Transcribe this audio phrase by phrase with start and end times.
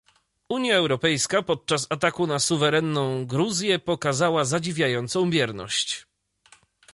[0.49, 6.05] Unia Europejska podczas ataku na suwerenną Gruzję pokazała zadziwiającą bierność